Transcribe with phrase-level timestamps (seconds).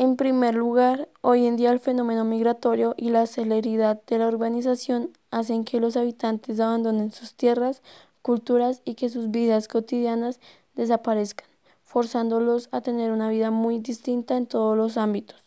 [0.00, 5.10] En primer lugar, hoy en día el fenómeno migratorio y la celeridad de la urbanización
[5.30, 7.82] hacen que los habitantes abandonen sus tierras,
[8.22, 10.40] culturas y que sus vidas cotidianas
[10.74, 11.46] desaparezcan,
[11.84, 15.42] forzándolos a tener una vida muy distinta en todos los ámbitos.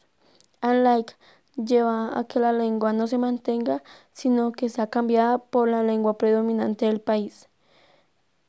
[0.61, 1.15] Unlike
[1.55, 3.81] lleva a que la lengua no se mantenga,
[4.11, 7.47] sino que sea cambiada por la lengua predominante del país.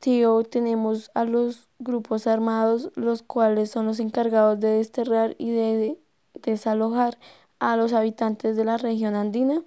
[0.05, 5.97] Tío, tenemos a los grupos armados, los cuales son los encargados de desterrar y de
[6.43, 7.17] desalojar
[7.57, 9.63] a los habitantes de la región andina.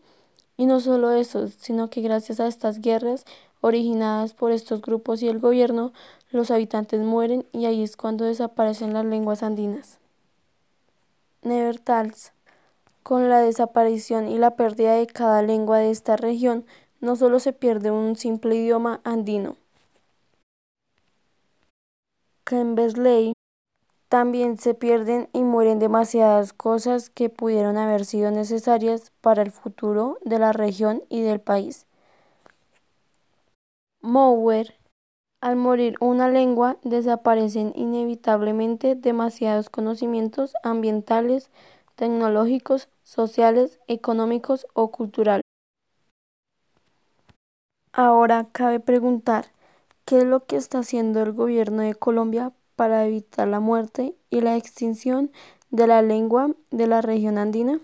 [0.57, 3.25] Y no solo eso, sino que gracias a estas guerras
[3.63, 5.93] originadas por estos grupos y el gobierno,
[6.31, 9.99] los habitantes mueren y ahí es cuando desaparecen las lenguas andinas.
[11.43, 12.31] Nevertals,
[13.03, 16.65] con la desaparición y la pérdida de cada lengua de esta región,
[17.01, 19.57] no solo se pierde un simple idioma andino,
[22.49, 23.35] Cemberley
[24.09, 30.19] también se pierden y mueren demasiadas cosas que pudieron haber sido necesarias para el futuro
[30.25, 31.87] de la región y del país.
[34.01, 34.75] Mower,
[35.43, 41.51] al morir una lengua, desaparecen inevitablemente demasiados conocimientos ambientales,
[41.97, 45.43] tecnológicos, sociales, económicos o culturales.
[47.93, 49.47] Ahora cabe preguntar,
[50.09, 54.41] ¿qué es lo que está haciendo el gobierno de Colombia para evitar la muerte y
[54.41, 55.31] la extinción
[55.71, 57.79] de la lengua de la región andina?